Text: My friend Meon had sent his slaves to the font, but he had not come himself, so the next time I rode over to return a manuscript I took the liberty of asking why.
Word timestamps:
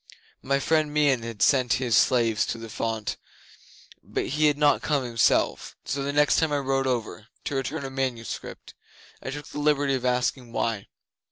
My 0.41 0.57
friend 0.59 0.91
Meon 0.91 1.21
had 1.21 1.43
sent 1.43 1.73
his 1.73 1.95
slaves 1.95 2.47
to 2.47 2.57
the 2.57 2.69
font, 2.71 3.17
but 4.03 4.29
he 4.29 4.47
had 4.47 4.57
not 4.57 4.81
come 4.81 5.03
himself, 5.03 5.75
so 5.85 6.01
the 6.01 6.11
next 6.11 6.37
time 6.37 6.51
I 6.51 6.57
rode 6.57 6.87
over 6.87 7.27
to 7.43 7.55
return 7.55 7.85
a 7.85 7.91
manuscript 7.91 8.73
I 9.21 9.29
took 9.29 9.49
the 9.49 9.59
liberty 9.59 9.93
of 9.93 10.03
asking 10.03 10.53
why. 10.53 10.87